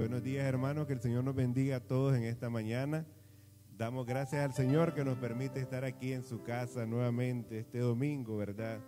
[0.00, 3.04] Buenos días hermanos, que el Señor nos bendiga a todos en esta mañana.
[3.76, 8.38] Damos gracias al Señor que nos permite estar aquí en su casa nuevamente este domingo,
[8.38, 8.80] ¿verdad?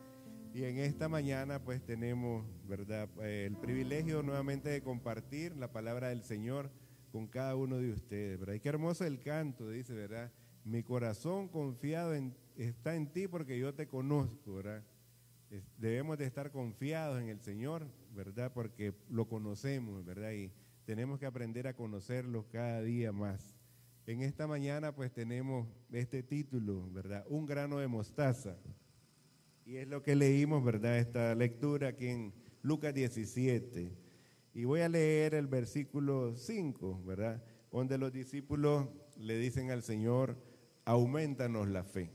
[0.54, 3.10] Y en esta mañana pues tenemos, ¿verdad?
[3.20, 6.70] Eh, el privilegio nuevamente de compartir la palabra del Señor
[7.10, 8.54] con cada uno de ustedes, ¿verdad?
[8.54, 10.32] Y qué hermoso el canto, dice, ¿verdad?
[10.64, 12.14] Mi corazón confiado
[12.56, 14.82] está en ti porque yo te conozco, ¿verdad?
[15.76, 18.50] Debemos de estar confiados en el Señor, ¿verdad?
[18.54, 20.32] Porque lo conocemos, ¿verdad?
[20.32, 20.50] Y
[20.84, 23.54] tenemos que aprender a conocerlo cada día más.
[24.06, 27.24] En esta mañana pues tenemos este título, ¿verdad?
[27.28, 28.56] Un grano de mostaza.
[29.64, 30.98] Y es lo que leímos, ¿verdad?
[30.98, 33.92] Esta lectura aquí en Lucas 17.
[34.54, 37.42] Y voy a leer el versículo 5, ¿verdad?
[37.70, 40.36] Donde los discípulos le dicen al Señor,
[40.84, 42.10] aumentanos la fe.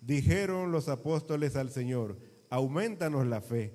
[0.00, 2.18] Dijeron los apóstoles al Señor,
[2.50, 3.72] aumentanos la fe.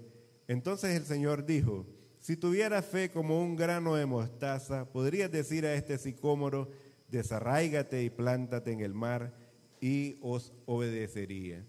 [0.48, 1.88] Entonces el Señor dijo,
[2.20, 6.70] si tuvieras fe como un grano de mostaza, podrías decir a este sicómoro,
[7.09, 9.34] desarráigate y plántate en el mar
[9.79, 11.65] y os obedecería.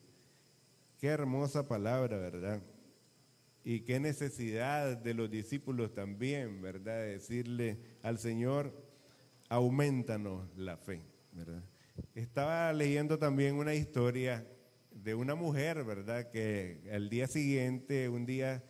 [0.98, 2.62] Qué hermosa palabra, ¿verdad?
[3.62, 7.02] Y qué necesidad de los discípulos también, ¿verdad?
[7.02, 8.72] decirle al Señor,
[9.48, 11.62] aumentanos la fe, ¿verdad?
[12.14, 14.46] Estaba leyendo también una historia
[14.90, 16.30] de una mujer, ¿verdad?
[16.30, 18.64] Que el día siguiente, un día,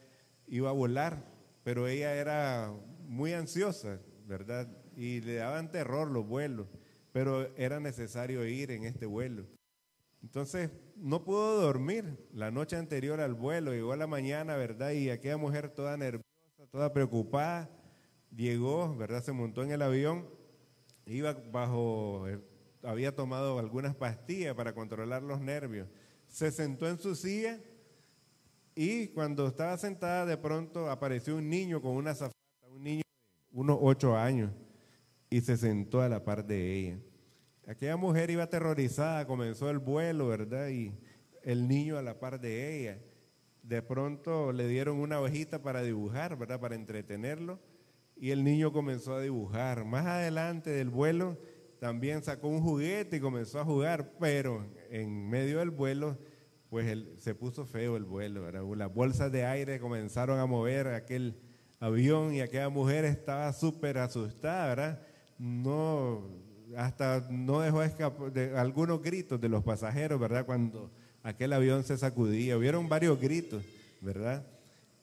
[0.46, 1.37] iba a volar
[1.68, 2.72] pero ella era
[3.08, 4.74] muy ansiosa, ¿verdad?
[4.96, 6.66] Y le daban terror los vuelos,
[7.12, 9.44] pero era necesario ir en este vuelo.
[10.22, 14.92] Entonces no pudo dormir la noche anterior al vuelo, llegó a la mañana, ¿verdad?
[14.92, 16.24] Y aquella mujer toda nerviosa,
[16.70, 17.68] toda preocupada,
[18.34, 19.22] llegó, ¿verdad?
[19.22, 20.26] Se montó en el avión,
[21.04, 22.40] iba bajo, eh,
[22.82, 25.86] había tomado algunas pastillas para controlar los nervios,
[26.28, 27.60] se sentó en su silla
[28.80, 32.38] y cuando estaba sentada, de pronto apareció un niño con una zafata,
[32.70, 33.02] un niño
[33.50, 34.52] de unos ocho años,
[35.28, 36.98] y se sentó a la par de ella.
[37.66, 40.68] Aquella mujer iba aterrorizada, comenzó el vuelo, ¿verdad?
[40.68, 40.94] Y
[41.42, 43.02] el niño a la par de ella.
[43.64, 46.60] De pronto le dieron una hojita para dibujar, ¿verdad?
[46.60, 47.58] Para entretenerlo.
[48.14, 49.84] Y el niño comenzó a dibujar.
[49.86, 51.36] Más adelante del vuelo
[51.80, 56.16] también sacó un juguete y comenzó a jugar, pero en medio del vuelo
[56.70, 58.62] pues se puso feo el vuelo, ¿verdad?
[58.76, 61.34] las bolsas de aire comenzaron a mover aquel
[61.80, 65.02] avión y aquella mujer estaba súper asustada, ¿verdad?
[65.38, 66.28] No,
[66.76, 70.44] hasta no dejó escapar de algunos gritos de los pasajeros, ¿verdad?
[70.44, 70.90] Cuando
[71.22, 73.64] aquel avión se sacudía, hubieron varios gritos,
[74.00, 74.46] ¿verdad?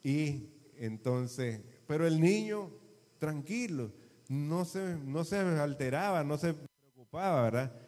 [0.04, 2.70] Y entonces, pero el niño
[3.18, 3.92] tranquilo,
[4.28, 7.85] no se, no se alteraba, no se preocupaba, ¿verdad?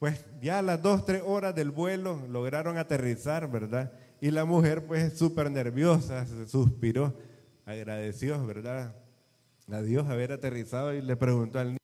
[0.00, 3.92] Pues ya a las dos, tres horas del vuelo lograron aterrizar, ¿verdad?
[4.18, 7.14] Y la mujer pues súper nerviosa, suspiró,
[7.66, 8.96] agradeció, ¿verdad?
[9.70, 11.78] A Dios haber aterrizado y le preguntó al niño,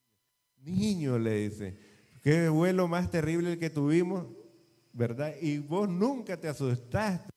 [0.65, 1.77] niño le dice,
[2.23, 4.27] qué vuelo más terrible el que tuvimos,
[4.95, 5.35] ¿verdad?
[5.43, 7.29] Y vos nunca te asustaste.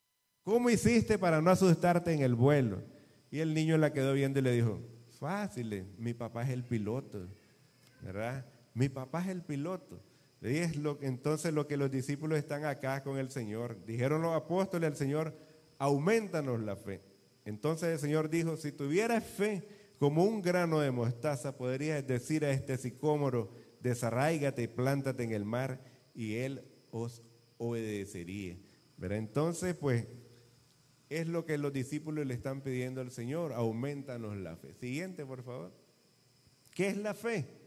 [0.44, 2.81] ¿Cómo hiciste para no asustarte en el vuelo?
[3.29, 4.79] Y el niño la quedó viendo y le dijo,
[5.19, 7.28] fácil, mi papá es el piloto,
[8.01, 8.45] ¿verdad?
[8.73, 10.01] Mi papá es el piloto.
[10.41, 13.83] Entonces lo que los discípulos están acá con el Señor.
[13.85, 15.35] Dijeron los apóstoles al Señor,
[15.77, 17.01] aumentanos la fe.
[17.45, 19.67] Entonces el Señor dijo, si tuvieras fe
[19.97, 23.51] como un grano de mostaza, podrías decir a este sicómoro,
[23.81, 25.81] desarráigate y plántate en el mar,
[26.13, 27.21] y él os
[27.57, 28.57] obedecería.
[28.97, 29.17] ¿Verdad?
[29.17, 30.07] Entonces, pues,
[31.09, 34.73] es lo que los discípulos le están pidiendo al Señor, aumentanos la fe.
[34.73, 35.73] Siguiente, por favor.
[36.73, 37.59] ¿Qué es la fe?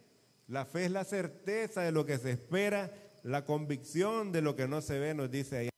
[0.49, 2.93] La fe es la certeza de lo que se espera,
[3.23, 5.69] la convicción de lo que no se ve, nos dice ahí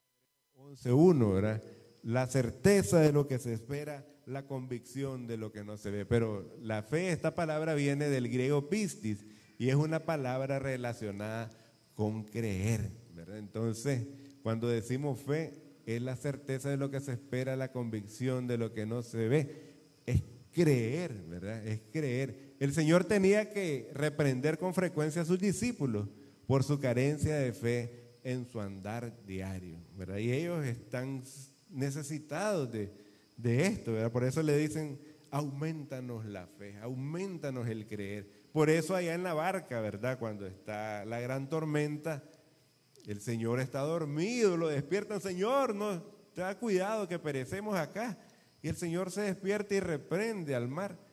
[0.56, 1.62] 11.1, ¿verdad?
[2.02, 6.06] La certeza de lo que se espera, la convicción de lo que no se ve.
[6.06, 9.24] Pero la fe, esta palabra viene del griego pistis
[9.58, 11.50] y es una palabra relacionada
[11.94, 13.38] con creer, ¿verdad?
[13.38, 14.06] Entonces,
[14.42, 15.52] cuando decimos fe,
[15.86, 19.28] es la certeza de lo que se espera, la convicción de lo que no se
[19.28, 19.74] ve.
[20.06, 20.22] Es
[20.52, 21.66] creer, ¿verdad?
[21.66, 22.53] Es creer.
[22.58, 26.08] El Señor tenía que reprender con frecuencia a sus discípulos
[26.46, 30.18] por su carencia de fe en su andar diario, ¿verdad?
[30.18, 31.22] Y ellos están
[31.68, 32.92] necesitados de,
[33.42, 34.12] esto, ¿verdad?
[34.12, 38.30] Por eso le dicen, aumentanos la fe, aumentanos el creer.
[38.52, 40.18] Por eso allá en la barca, ¿verdad?
[40.18, 42.22] Cuando está la gran tormenta,
[43.06, 46.02] el Señor está dormido, lo despiertan, Señor, no,
[46.32, 48.18] te cuidado que perecemos acá.
[48.62, 51.03] Y el Señor se despierta y reprende al mar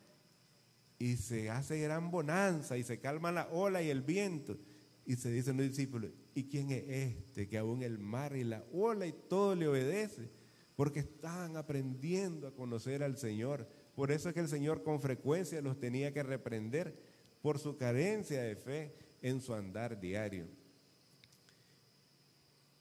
[1.01, 4.59] y se hace gran bonanza y se calma la ola y el viento.
[5.03, 8.63] Y se dicen los discípulos, ¿y quién es este que aún el mar y la
[8.71, 10.29] ola y todo le obedece?
[10.75, 15.59] Porque estaban aprendiendo a conocer al Señor, Por eso es que el Señor con frecuencia
[15.61, 16.95] los tenía que reprender
[17.41, 18.93] por su carencia de fe
[19.23, 20.45] en su andar diario.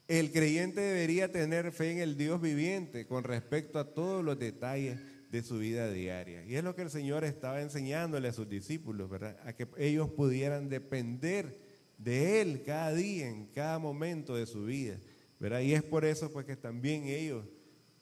[0.07, 4.99] El creyente debería tener fe en el Dios viviente con respecto a todos los detalles
[5.31, 6.43] de su vida diaria.
[6.45, 9.37] Y es lo que el Señor estaba enseñándole a sus discípulos, ¿verdad?
[9.45, 11.57] A que ellos pudieran depender
[11.97, 14.97] de Él cada día, en cada momento de su vida,
[15.39, 15.61] ¿verdad?
[15.61, 17.45] Y es por eso pues que también ellos,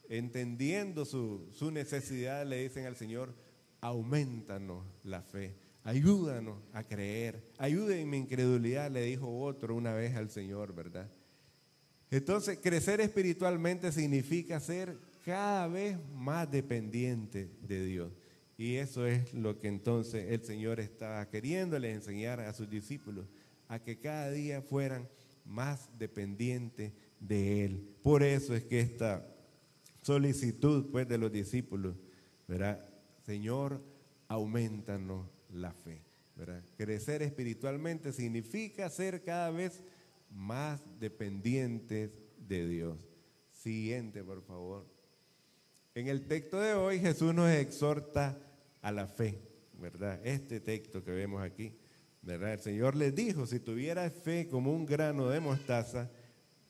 [0.09, 3.35] entendiendo su, su necesidad, le dicen al Señor,
[3.79, 10.31] aumentanos la fe, ayúdanos a creer, ayúdenme mi incredulidad, le dijo otro una vez al
[10.31, 11.11] Señor, ¿verdad?
[12.09, 14.97] Entonces, crecer espiritualmente significa ser
[15.29, 18.11] cada vez más dependiente de Dios.
[18.57, 23.27] Y eso es lo que entonces el Señor estaba queriéndole enseñar a sus discípulos,
[23.67, 25.07] a que cada día fueran
[25.45, 27.95] más dependientes de Él.
[28.01, 29.23] Por eso es que esta
[30.01, 31.95] solicitud pues de los discípulos,
[32.47, 32.89] ¿verdad?
[33.23, 33.83] Señor,
[34.27, 36.01] aumentanos la fe.
[36.75, 39.83] Crecer espiritualmente significa ser cada vez
[40.31, 43.07] más dependientes de Dios.
[43.51, 44.98] Siguiente, por favor.
[45.95, 48.37] En el texto de hoy Jesús nos exhorta
[48.81, 49.41] a la fe,
[49.73, 50.19] ¿verdad?
[50.23, 51.73] Este texto que vemos aquí,
[52.21, 52.53] ¿verdad?
[52.53, 56.11] El Señor les dijo, si tuvieras fe como un grano de mostaza,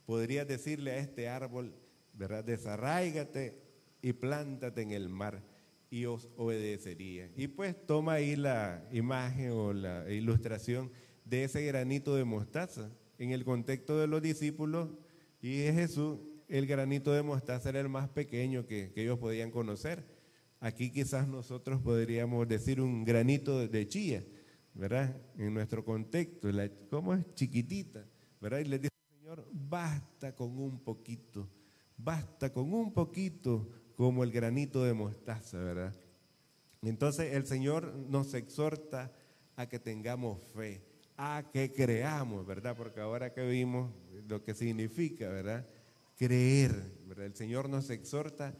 [0.05, 1.73] podrías decirle a este árbol,
[2.13, 2.45] ¿verdad?
[2.45, 3.61] Desarráigate
[4.01, 5.43] y plántate en el mar
[5.89, 7.29] y os obedecería.
[7.35, 10.91] Y pues toma ahí la imagen o la ilustración
[11.25, 14.89] de ese granito de mostaza en el contexto de los discípulos
[15.41, 20.03] y de Jesús el granito de mostaza era el más pequeño que, ellos podían conocer.
[20.59, 24.25] Aquí quizás nosotros podríamos decir un granito de chía,
[24.73, 25.15] ¿verdad?
[25.37, 26.49] En nuestro contexto,
[26.89, 27.23] ¿cómo es?
[27.35, 28.05] Chiquitita,
[28.41, 28.59] ¿verdad?
[28.59, 31.47] Y les dice el Señor, basta con un poquito,
[31.95, 35.95] basta con un poquito como el granito de mostaza, ¿verdad?
[36.81, 39.13] Entonces el Señor nos exhorta
[39.55, 40.81] a que tengamos fe,
[41.15, 42.75] a que creamos, ¿verdad?
[42.75, 43.91] Porque ahora que vimos
[44.27, 45.65] lo que significa, ¿verdad?
[46.19, 46.99] Creer.
[47.17, 48.53] El Señor nos exhorta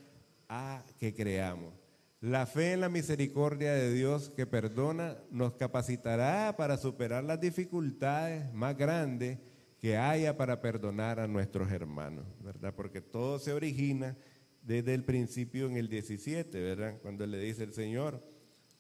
[0.48, 1.74] a que creamos.
[2.22, 8.52] La fe en la misericordia de Dios que perdona nos capacitará para superar las dificultades
[8.54, 9.40] más grandes
[9.78, 12.74] que haya para perdonar a nuestros hermanos, ¿verdad?
[12.76, 14.18] Porque todo se origina
[14.62, 16.98] desde el principio en el 17, ¿verdad?
[17.02, 18.22] Cuando le dice el Señor,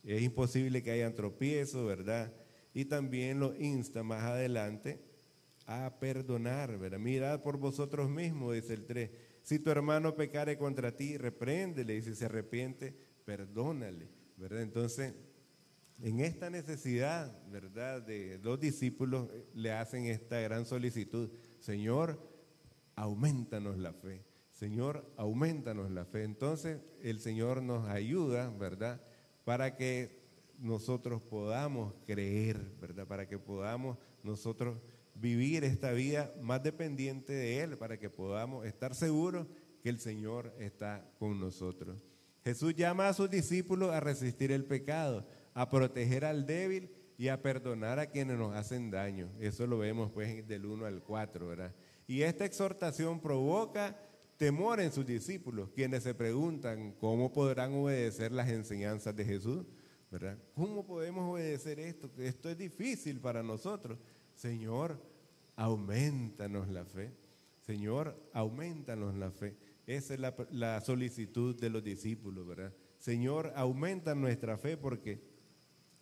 [0.03, 2.33] es imposible que haya tropiezo, ¿verdad?
[2.73, 5.08] Y también lo insta más adelante
[5.71, 6.97] a perdonar, ¿verdad?
[6.97, 9.11] Mirad por vosotros mismos, dice el 3.
[9.43, 14.63] Si tu hermano pecare contra ti, repréndele y si se arrepiente, perdónale, ¿verdad?
[14.63, 15.13] Entonces,
[16.01, 18.01] en esta necesidad, ¿verdad?
[18.01, 21.29] De los discípulos eh, le hacen esta gran solicitud.
[21.59, 22.19] Señor,
[22.95, 24.25] aumentanos la fe.
[24.51, 26.23] Señor, aumentanos la fe.
[26.23, 29.03] Entonces, el Señor nos ayuda, ¿verdad?
[29.45, 30.19] Para que
[30.57, 33.05] nosotros podamos creer, ¿verdad?
[33.05, 34.79] Para que podamos nosotros
[35.19, 39.47] vivir esta vida más dependiente de Él para que podamos estar seguros
[39.81, 42.05] que el Señor está con nosotros.
[42.43, 47.41] Jesús llama a sus discípulos a resistir el pecado, a proteger al débil y a
[47.41, 49.29] perdonar a quienes nos hacen daño.
[49.39, 51.75] Eso lo vemos pues del 1 al 4, ¿verdad?
[52.07, 53.99] Y esta exhortación provoca
[54.37, 59.65] temor en sus discípulos, quienes se preguntan cómo podrán obedecer las enseñanzas de Jesús,
[60.09, 60.37] ¿verdad?
[60.55, 62.09] ¿Cómo podemos obedecer esto?
[62.17, 63.99] Esto es difícil para nosotros.
[64.33, 64.97] Señor,
[65.59, 67.11] aumentanos la fe.
[67.59, 69.57] Señor, aumentanos la fe.
[69.85, 70.19] Esa es
[70.51, 72.73] la, solicitud de los discípulos, ¿verdad?
[72.97, 75.21] Señor, aumenta nuestra fe porque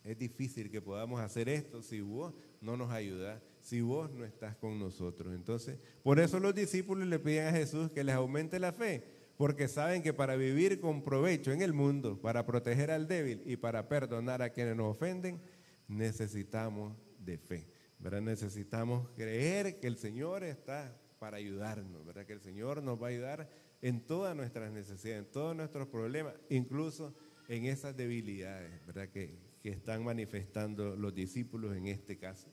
[0.04, 4.54] es difícil que podamos hacer esto si vos no nos ayudas, si vos no estás
[4.56, 5.34] con nosotros.
[5.34, 9.02] Entonces, por eso los discípulos le piden a Jesús que les aumente la fe,
[9.36, 13.56] porque saben que para vivir con provecho en el mundo, para proteger al débil y
[13.56, 15.40] para perdonar a quienes nos ofenden,
[15.88, 17.77] necesitamos de fe.
[18.00, 22.26] Necesitamos creer que el Señor está para ayudarnos, ¿verdad?
[22.26, 23.50] Que el Señor nos va a ayudar
[23.82, 27.14] en todas nuestras necesidades, en todos nuestros problemas, incluso
[27.48, 29.08] en esas debilidades, ¿verdad?
[29.08, 32.48] Que, que están manifestando los discípulos en este caso,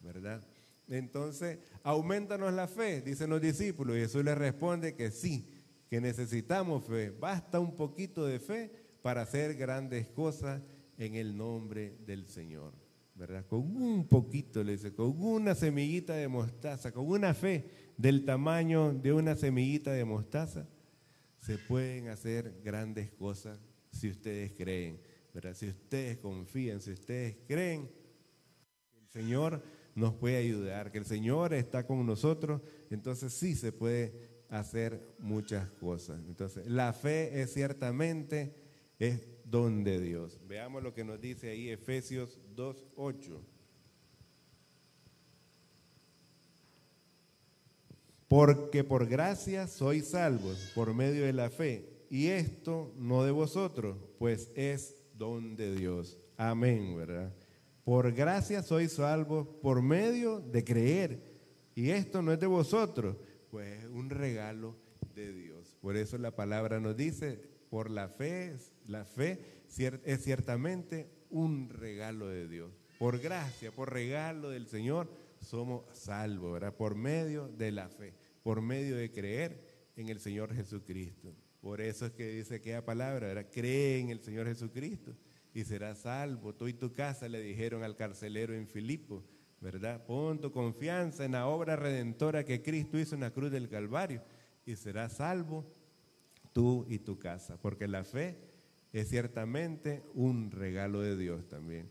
[0.00, 0.46] ¿verdad?
[0.88, 5.48] Entonces, aumentanos la fe, dicen los discípulos, y Jesús les responde que sí,
[5.88, 8.70] que necesitamos fe, basta un poquito de fe
[9.02, 10.62] para hacer grandes cosas
[10.98, 12.83] en el nombre del Señor.
[13.14, 13.46] ¿Verdad?
[13.46, 17.64] Con un poquito, le dice, con una semillita de mostaza, con una fe
[17.96, 20.66] del tamaño de una semillita de mostaza,
[21.38, 23.58] se pueden hacer grandes cosas
[23.90, 25.00] si ustedes creen,
[25.32, 25.54] ¿verdad?
[25.54, 27.88] Si ustedes confían, si ustedes creen
[28.92, 29.62] que el Señor
[29.94, 35.70] nos puede ayudar, que el Señor está con nosotros, entonces sí se puede hacer muchas
[35.70, 36.20] cosas.
[36.26, 38.56] Entonces, la fe es ciertamente
[38.98, 40.40] es don de Dios.
[40.46, 43.38] Veamos lo que nos dice ahí Efesios 2.8.
[48.28, 53.96] Porque por gracia sois salvos por medio de la fe, y esto no de vosotros,
[54.18, 56.18] pues es don de Dios.
[56.36, 57.32] Amén, ¿verdad?
[57.84, 61.22] Por gracia sois salvos por medio de creer,
[61.74, 63.16] y esto no es de vosotros,
[63.50, 64.74] pues es un regalo
[65.14, 65.76] de Dios.
[65.80, 68.54] Por eso la palabra nos dice, por la fe,
[68.86, 69.40] la fe
[70.04, 72.70] es ciertamente un regalo de Dios.
[73.00, 76.76] Por gracia, por regalo del Señor, somos salvos, ¿verdad?
[76.76, 78.14] Por medio de la fe,
[78.44, 81.34] por medio de creer en el Señor Jesucristo.
[81.60, 83.50] Por eso es que dice aquella palabra, ¿verdad?
[83.50, 85.16] Cree en el Señor Jesucristo
[85.52, 86.54] y serás salvo.
[86.54, 89.24] Tú y tu casa le dijeron al carcelero en Filipo,
[89.60, 90.06] ¿verdad?
[90.06, 94.22] Pon tu confianza en la obra redentora que Cristo hizo en la cruz del Calvario
[94.64, 95.66] y serás salvo
[96.54, 98.38] tú y tu casa, porque la fe
[98.94, 101.90] es ciertamente un regalo de Dios también.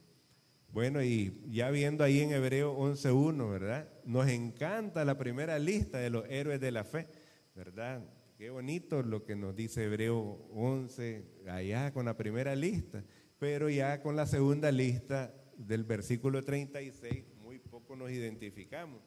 [0.71, 3.87] Bueno, y ya viendo ahí en Hebreo 11.1, ¿verdad?
[4.05, 7.07] Nos encanta la primera lista de los héroes de la fe,
[7.53, 8.03] ¿verdad?
[8.37, 13.03] Qué bonito lo que nos dice Hebreo 11, allá con la primera lista,
[13.37, 19.01] pero ya con la segunda lista del versículo 36, muy poco nos identificamos.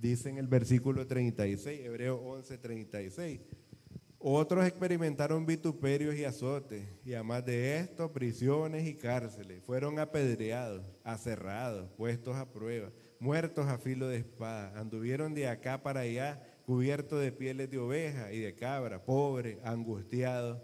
[0.00, 3.40] Dice en el versículo 36, Hebreo 11, 36.
[4.20, 9.62] Otros experimentaron vituperios y azotes, y además de esto, prisiones y cárceles.
[9.64, 12.90] Fueron apedreados, aserrados, puestos a prueba,
[13.20, 14.78] muertos a filo de espada.
[14.78, 20.60] Anduvieron de acá para allá, cubiertos de pieles de oveja y de cabra, pobres, angustiados,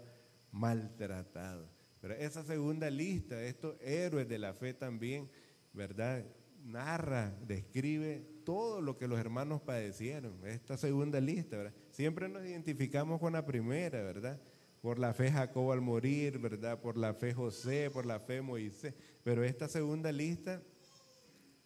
[0.51, 1.69] maltratados.
[2.01, 5.29] Pero esa segunda lista estos héroes de la fe también,
[5.73, 6.25] ¿verdad?
[6.65, 10.45] narra, describe todo lo que los hermanos padecieron.
[10.45, 11.73] Esta segunda lista, ¿verdad?
[11.91, 14.39] Siempre nos identificamos con la primera, ¿verdad?
[14.81, 16.79] Por la fe Jacob al morir, ¿verdad?
[16.79, 18.93] Por la fe José, por la fe Moisés.
[19.23, 20.61] Pero esta segunda lista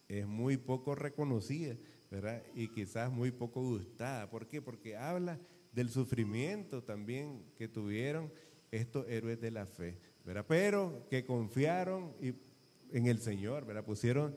[0.08, 1.76] es muy poco reconocida,
[2.10, 2.42] ¿verdad?
[2.54, 4.28] Y quizás muy poco gustada.
[4.30, 4.62] ¿Por qué?
[4.62, 5.38] Porque habla
[5.72, 8.32] del sufrimiento también que tuvieron
[8.70, 10.46] estos héroes de la fe, ¿verdad?
[10.48, 13.84] Pero que confiaron en el Señor, ¿verdad?
[13.84, 14.34] Pusieron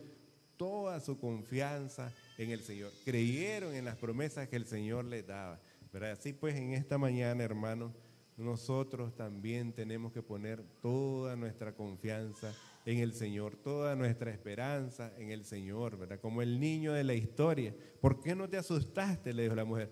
[0.57, 2.91] toda su confianza en el Señor.
[3.05, 5.59] Creyeron en las promesas que el Señor les daba.
[5.91, 7.91] Pero así pues en esta mañana, hermanos,
[8.37, 12.53] nosotros también tenemos que poner toda nuestra confianza
[12.85, 16.19] en el Señor, toda nuestra esperanza en el Señor, ¿verdad?
[16.19, 17.75] Como el niño de la historia.
[18.01, 19.33] ¿Por qué no te asustaste?
[19.33, 19.91] Le dijo la mujer.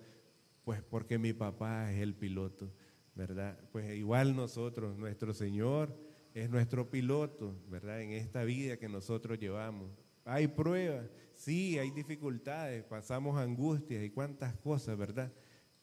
[0.63, 2.71] Pues porque mi papá es el piloto,
[3.15, 3.57] ¿verdad?
[3.71, 5.95] Pues igual nosotros, nuestro Señor
[6.33, 8.01] es nuestro piloto, ¿verdad?
[8.01, 9.89] En esta vida que nosotros llevamos.
[10.25, 11.10] Hay pruebas,
[11.41, 15.33] sí, hay dificultades, pasamos angustias y cuántas cosas, ¿verdad?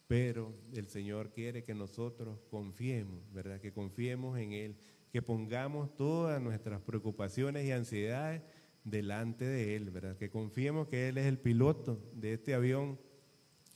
[0.06, 3.60] Pero el Señor quiere que nosotros confiemos, ¿verdad?
[3.60, 4.76] Que confiemos en Él,
[5.10, 8.42] que pongamos todas nuestras preocupaciones y ansiedades
[8.84, 10.16] delante de Él, ¿verdad?
[10.16, 12.98] Que confiemos que Él es el piloto de este avión,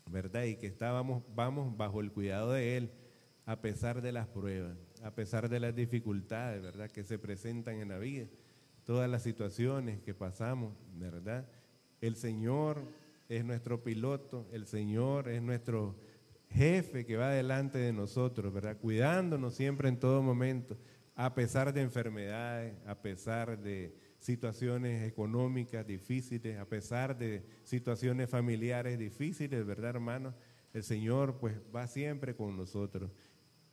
[0.09, 0.45] ¿verdad?
[0.45, 2.93] Y que estábamos, vamos bajo el cuidado de Él
[3.45, 6.89] a pesar de las pruebas, a pesar de las dificultades, ¿verdad?
[6.93, 8.29] Que se presentan en la vida
[8.85, 11.49] todas las situaciones que pasamos, ¿verdad?
[12.03, 12.83] El Señor
[13.29, 15.95] es nuestro piloto, el Señor es nuestro
[16.51, 18.77] jefe que va delante de nosotros, ¿verdad?
[18.77, 20.77] Cuidándonos siempre en todo momento,
[21.15, 28.99] a pesar de enfermedades, a pesar de situaciones económicas difíciles, a pesar de situaciones familiares
[28.99, 30.35] difíciles, ¿verdad, hermano?
[30.75, 33.13] El Señor pues va siempre con nosotros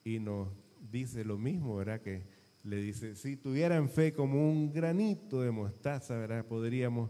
[0.04, 2.02] y nos dice lo mismo, ¿verdad?
[2.02, 2.28] Que
[2.62, 6.46] le dice, si tuvieran fe como un granito de mostaza, ¿verdad?
[6.46, 7.10] Podríamos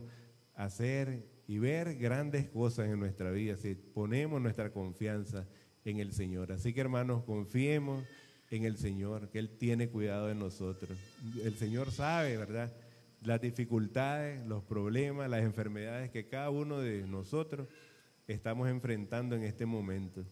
[0.60, 5.48] hacer y ver grandes cosas en nuestra vida si ponemos nuestra confianza
[5.86, 6.51] en el Señor.
[6.51, 8.04] Así que hermanos, confiemos
[8.51, 10.98] en el Señor, que Él tiene cuidado de nosotros.
[11.44, 12.74] El Señor sabe, ¿verdad?
[13.22, 17.68] Las dificultades, los problemas, las enfermedades que cada uno de nosotros
[18.28, 20.25] estamos enfrentando en este momento,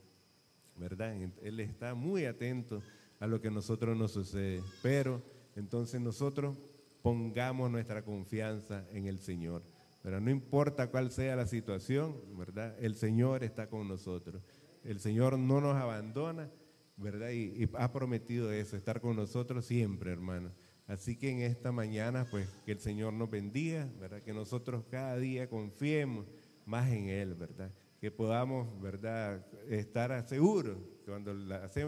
[0.75, 1.15] ¿verdad?
[1.41, 2.81] Él está muy atento
[3.19, 4.62] a lo que a nosotros nos sucede.
[4.84, 5.22] Pero
[5.55, 6.57] entonces nosotros
[7.01, 9.76] pongamos nuestra confianza en el Señor.
[10.07, 12.73] Pero no importa cuál sea la situación, ¿verdad?
[12.79, 14.41] El Señor está con nosotros.
[14.85, 16.49] El Señor no nos abandona,
[16.95, 17.31] ¿verdad?
[17.31, 20.53] Y, ha prometido eso, estar con nosotros siempre, hermano.
[20.87, 24.21] Así que en esta mañana, pues, que el Señor nos bendiga, ¿verdad?
[24.21, 26.25] Que nosotros cada día confiemos
[26.65, 27.69] más en Él, ¿verdad?
[27.99, 31.35] que podamos, ¿verdad?, estar seguros cuando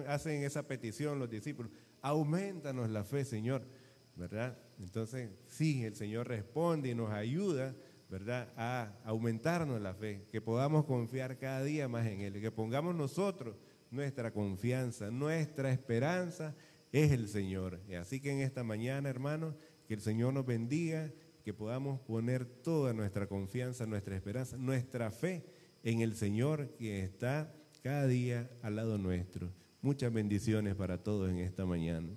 [0.07, 1.71] hacen esa petición los discípulos,
[2.01, 3.65] aumentanos la fe, Señor,
[4.17, 4.57] ¿verdad?
[4.77, 7.73] Entonces, sí, el Señor responde y nos ayuda
[8.09, 8.51] ¿verdad?
[8.57, 13.55] A aumentarnos la fe, que podamos confiar cada día más en Él, que pongamos nosotros
[13.91, 16.55] nuestra confianza, nuestra esperanza
[16.91, 17.79] es el Señor.
[17.99, 19.55] Así que en esta mañana, hermanos,
[19.87, 21.11] que el Señor nos bendiga,
[21.43, 25.45] que podamos poner toda nuestra confianza, nuestra esperanza, nuestra fe
[25.83, 29.51] en el Señor que está cada día al lado nuestro.
[29.81, 32.09] Muchas bendiciones para todos en esta mañana.